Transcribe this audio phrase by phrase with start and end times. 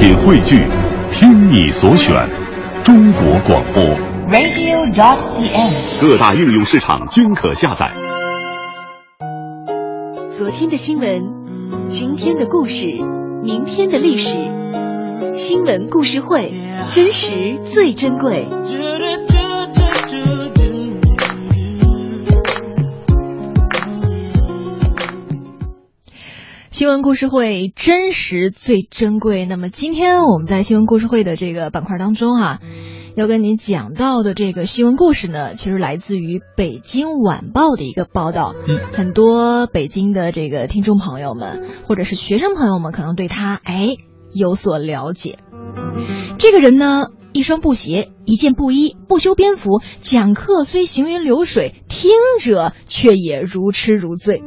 [0.00, 0.66] 品汇聚，
[1.12, 2.26] 听你所选，
[2.82, 3.84] 中国广播。
[4.30, 6.00] radio.dot.cn，。
[6.00, 7.92] 各大应用市场均可下载。
[10.30, 12.86] 昨天的新闻，今天的故事，
[13.42, 14.38] 明天的历史。
[15.34, 16.50] 新闻故事会，
[16.90, 18.46] 真实最珍贵。
[26.80, 29.44] 新闻故事会真实最珍贵。
[29.44, 32.58] 那么今天我们在新闻故事会的这个板块当中啊，
[33.14, 38.54] 要跟您讲到的这个新闻故事呢，其实来自于北京晚报的一个报道。
[38.66, 43.96] 嗯，很多北京的这个听众朋友们或者是学生朋友们，可能对他哎
[44.32, 45.38] 有所了解。
[46.38, 52.10] 这个人呢，一双布鞋，一件布衣，不修边幅，讲课虽行云流水，听
[52.40, 54.42] 者却也如痴如醉。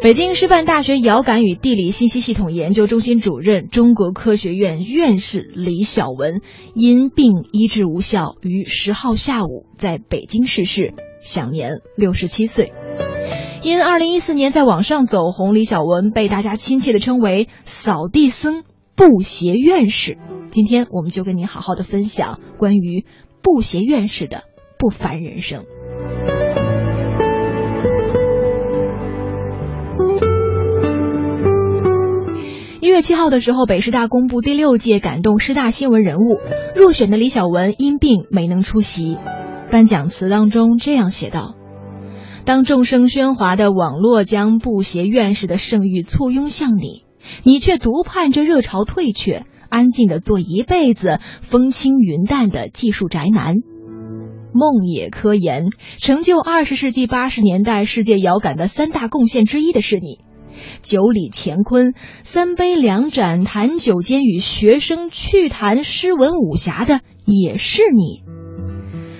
[0.00, 6.40] 北京师范大学遥感与地理信息系统研究中心主任、中国科学院院士李小文
[6.72, 12.72] 因病医治无效，于十号下午在北京逝世，享年六十七岁。
[13.64, 18.62] 因二零一四年在网上走红，李小文被大家亲切的称为“扫地僧”、
[18.94, 20.16] “布鞋院士”。
[20.46, 23.04] 今天我们就跟您好好的分享关于
[23.42, 24.44] 布鞋院士的
[24.78, 25.64] 不凡人生。
[32.88, 36.38] 一月七号的时候，北师大公布第六届感动师大新闻人物
[36.74, 39.18] 入选的李小文因病没能出席。
[39.70, 41.54] 颁奖词当中这样写道
[42.46, 47.04] ：“当众声喧哗的网络将布鞋院士的盛誉簇拥向你，
[47.42, 53.56] 你却独盼这热潮退却，安静的做一辈子风轻云淡的技术宅男。”
[54.54, 55.66] 梦野科研
[55.98, 60.26] 成就二十世纪八十年代世界遥感的三大贡献之一的是你。
[60.82, 68.22] 九里乾坤，三杯两盏谈酒间，与学生趣谈诗文武侠的也是你，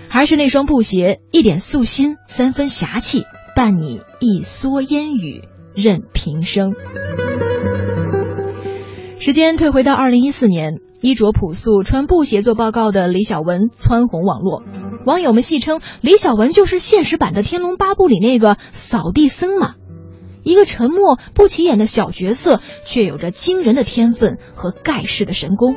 [0.09, 3.25] 还是那双布鞋，一点素心，三分侠气，
[3.55, 5.43] 伴你一蓑烟雨
[5.75, 6.73] 任平生。
[9.19, 14.63] 时间退回到二零一四年，衣着朴素、穿布鞋做报告的李小文蹿红网络，
[15.05, 19.75] 网友们戏称李小文就是现实版的《天龙八部》里那个扫地僧嘛。
[20.43, 25.75] 一个沉默不起眼的小角色，却有着惊人的天分和盖世的神功。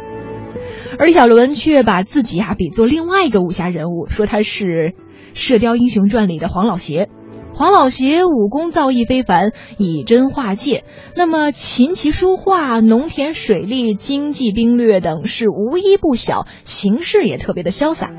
[0.99, 4.65] 而李小文却把自己啊比作另外一个武侠人物，说他是
[5.33, 7.09] 《射雕英雄传》里的黄老邪。
[7.53, 10.85] 黄老邪武功造诣非凡，以真化界。
[11.15, 18.09] 那么琴棋书画、农田水利、经济兵略等是无一不晓，行事也特别的潇洒。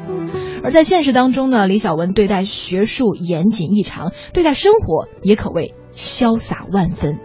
[0.62, 7.18] 而在现实当中呢，李小文对待学术严谨异常，对待生活也可谓潇洒万分。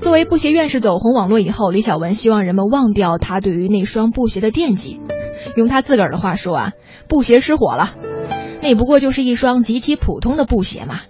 [0.00, 5.00] 作为布鞋院士走红网络以后，李小文希望人们忘掉他对于那双布鞋的惦记。
[5.56, 6.72] 用他自个儿的话说啊，
[7.08, 7.94] 布鞋失火了，
[8.62, 11.00] 那不过就是一双极其普通的布鞋嘛，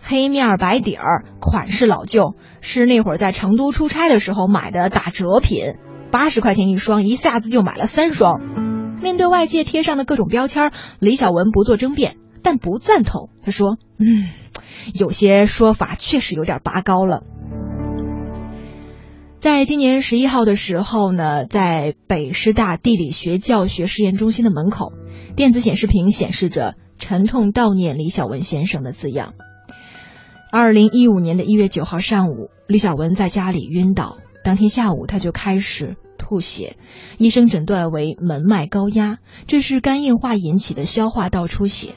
[0.00, 5.74] 黑面白底儿，款式老旧，是那会儿在成都出差的时候买的打折品，
[6.10, 8.40] 八十块钱一双，一下子就买了三双。
[9.00, 13.30] 面对外界贴上的各种标签，李小文不做争辩，但不赞同。
[13.42, 14.28] 他说：“嗯，
[14.94, 17.22] 有些说法确实有点拔高了。”
[19.40, 24.92] 在今年十一号的时候呢，在北师大地理学教学实验中心的门口，
[25.36, 29.34] 电子显示屏显示着“沉痛悼念李小文先生”的字样。
[30.50, 36.76] 二零一五年的一月九号上午，李小文在家里晕倒，当天下午他就开始吐血，
[37.18, 41.90] 医生诊断为门脉高压，这是肝硬化引起的消化道出血。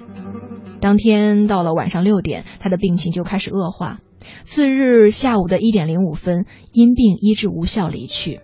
[0.81, 3.99] 当天到了晚上六点，他的病情就开始恶化。
[4.43, 8.39] 次日下午的一点零五分，因病医治无效离去。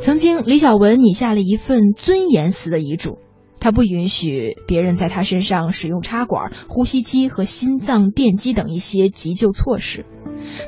[0.00, 3.18] 曾经，李小文拟下了一份尊严死的遗嘱，
[3.58, 10.06] 他不允许别人在他身上使用插管、呼吸机和心脏电击等一些急救措施。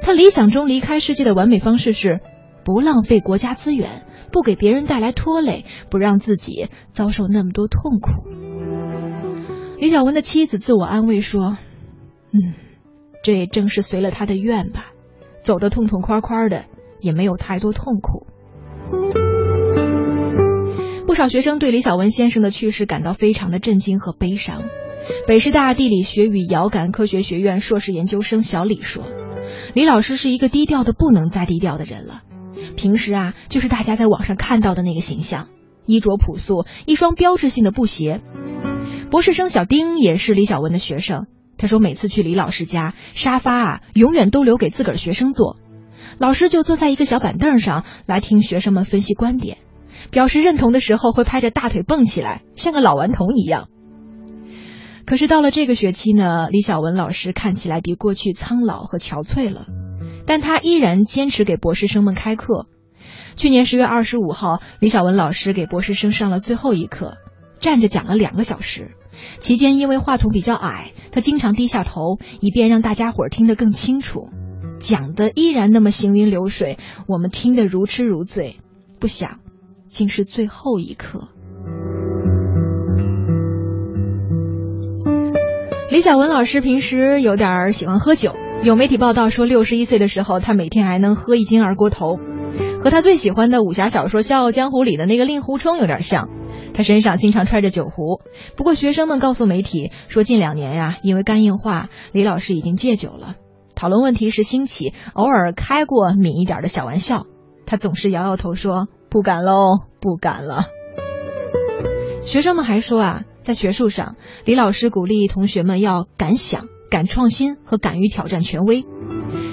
[0.02, 2.20] 他理想中离开世界的完美方式是
[2.64, 8.47] 不浪费国家资源，不给别人带来拖累，不让自己遭受那么多痛苦。
[9.78, 11.56] 李小文的妻子自我安慰说
[12.32, 12.54] ：“嗯。”
[13.24, 14.86] 这也正是随了他的愿吧，
[15.42, 16.66] 走得痛痛快快的，
[17.00, 18.26] 也没有太多痛苦。
[21.06, 24.62] 不少学生对李小文先生的去世感到非常的震惊和悲伤。
[25.26, 29.04] 北师大地理学与遥感科学学院硕士研究生小李说
[29.74, 32.22] ：“李老师是一个低调的不能再低调的人了。
[32.76, 35.48] 平时啊，就是大家在网上看到的那个形象，
[35.86, 38.20] 衣着朴素，一双标志性的布鞋。
[39.10, 41.26] 博士生小丁也是李小文的学生。”
[41.58, 45.56] 他说：“每次去李老师家，沙发啊，永远都留给自个儿学生坐。
[46.18, 49.58] 老师就坐在一个小板凳上来听学生们分析观点，
[50.10, 53.68] 表示认同的时候会拍着大腿蹦起来，像个老顽童一样。
[55.04, 59.66] 可是到了这个学期呢，李小文老师看起来比过去苍老和憔悴了，
[60.26, 62.66] 但他依然坚持给博士生们开课。
[63.34, 67.16] 去年十月二十五号，李小文老师给博士生上了最后一课，
[67.60, 68.92] 站着讲了两个小时。
[69.40, 74.28] 期间因为话筒比较矮，他经常低下头，以便让大家伙儿听得更清楚。
[74.80, 76.78] 讲的依然那么行云流水，
[77.08, 78.60] 我们听得如痴如醉。
[79.00, 79.40] 不想，
[79.88, 81.28] 竟是最后一课。
[85.90, 92.18] 李小文老师平时有点喜欢喝酒，有媒体报道说，六十一岁的时候，他每天还能喝一斤二锅头，
[92.80, 96.28] 和他最喜欢的武侠小说《笑傲江湖》里的那个令狐冲有点像。
[96.78, 98.20] 他身上经常揣着酒壶。
[98.56, 103.34] 不过，学生们告诉媒体说，近两年呀，因为肝硬化，李老师已经戒酒了。
[103.74, 107.26] 讨论问题时兴起，偶尔开过抿一点的小玩笑，
[107.66, 109.56] 他总是摇摇头说：“不敢喽，
[110.00, 110.66] 不敢了。”
[112.24, 113.22] 学生们还说啊。
[113.42, 118.84] 在学术上，李老师鼓励同学们要敢想、敢创新和敢于挑战权威。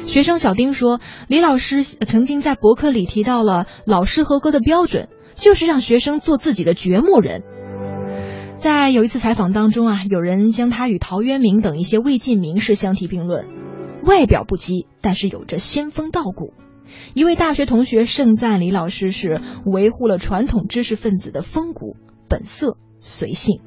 [0.05, 0.99] 学生小丁说，
[1.29, 7.43] 李老师曾经在博客里提到了老师合格的标准，就是让学生做自己的掘墓人。
[8.55, 13.47] 在有一次采访当中啊，有人将他与陶渊明等一些魏晋名士相提并论，
[14.03, 16.53] 外表不羁，但是有着仙风道骨。
[17.13, 21.95] 一位大学同学盛赞李老师是维护了传统知识分子的风骨、
[22.27, 23.59] 本色、随性。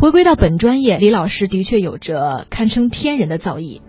[0.00, 3.82] 回归到本专业，李老师的确有着堪称天人的造诣。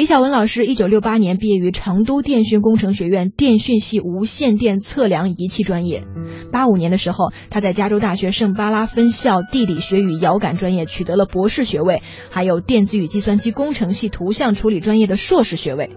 [0.00, 6.04] 李小文老师一九六八年毕业于成都电讯工程学院电讯系无线电测量仪器专业。
[6.50, 12.00] 八五年的时候，他在加州大学圣巴拉分校地理学与遥感专业取得了博士学位，
[12.30, 15.90] 还有电子与计算机工程系图像处理专业的硕士学位。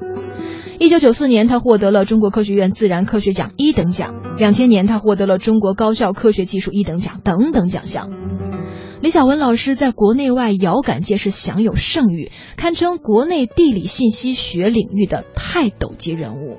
[0.80, 4.16] 一九九四年，他获得了中国科学院自然科学奖一等奖。
[4.38, 8.10] 两千年，他获得了中国高校科学技术一等奖等等奖项。
[9.04, 16.58] 李小文老师在国内外遥感界是享有盛誉，堪称国内地理信息学领域的泰斗级人物。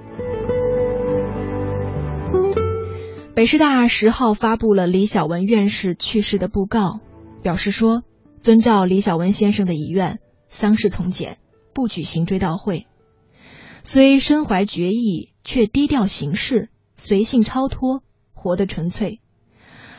[3.34, 7.00] 北师大十号发布了李小文院士去世的布告，
[7.42, 8.02] 表示说，
[8.42, 11.38] 遵照李小文先生的遗愿，丧事从简，
[11.72, 12.86] 不举行追悼会。
[13.84, 16.68] 虽身怀绝艺，却低调行事，
[16.98, 18.02] 随性超脱，
[18.34, 19.22] 活得纯粹。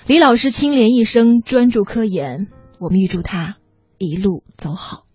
[0.07, 2.48] 李老师清廉一生，专注科研，
[2.78, 3.57] 我们预祝他
[3.98, 5.07] 一路走好。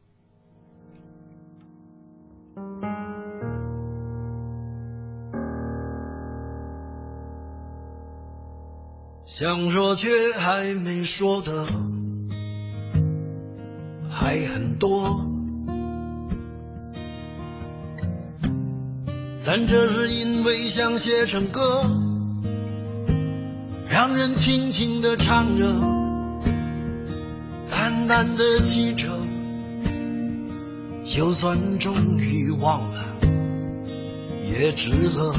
[9.27, 11.67] 想说却还没说的
[14.11, 15.25] 还很多，
[19.37, 22.10] 咱这是因为想写成歌。
[23.91, 25.65] 让人轻轻地唱着，
[27.69, 29.09] 淡淡的记着，
[31.05, 33.05] 就算终于忘了，
[34.49, 35.35] 也值了。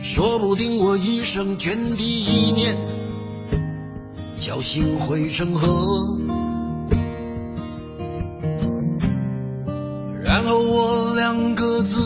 [0.00, 2.76] 说不定我一生涓滴一念，
[4.38, 6.16] 侥幸汇成河，
[10.22, 12.05] 然后我俩各自。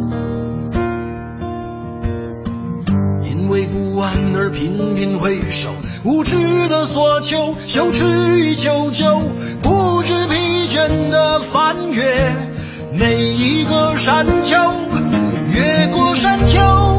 [4.41, 5.69] 而频频回首，
[6.03, 9.21] 无知的索求，羞耻与求救，
[9.61, 12.03] 不知疲倦的翻越
[12.91, 14.57] 每一个山丘，
[15.53, 16.90] 越过山丘。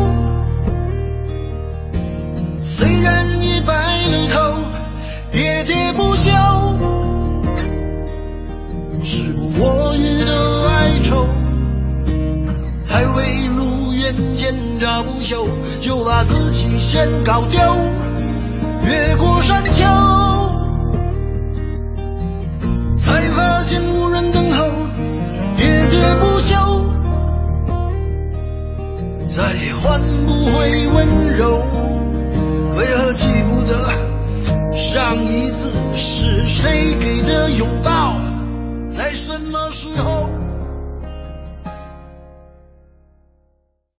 [17.04, 17.71] 自己先